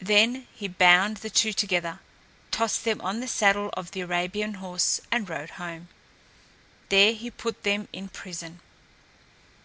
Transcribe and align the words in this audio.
Then 0.00 0.48
he 0.52 0.66
bound 0.66 1.18
the 1.18 1.30
two 1.30 1.52
together, 1.52 2.00
tossed 2.50 2.84
them 2.84 3.00
on 3.00 3.20
the 3.20 3.28
saddle 3.28 3.70
of 3.74 3.92
the 3.92 4.00
Arabian 4.00 4.54
horse 4.54 5.00
and 5.12 5.28
rode 5.30 5.50
home. 5.50 5.86
There 6.88 7.12
he 7.12 7.30
put 7.30 7.62
them 7.62 7.86
in 7.92 8.08
prison. 8.08 8.58